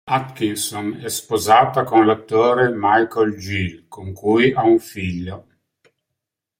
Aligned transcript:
Atkinson 0.07 0.99
è 0.99 1.09
sposata 1.09 1.83
con 1.83 2.07
l'attore 2.07 2.71
Michael 2.75 3.37
Gill, 3.37 3.87
con 3.87 4.13
cui 4.13 4.51
ha 4.51 4.63
un 4.63 4.79
figlio. 4.79 5.47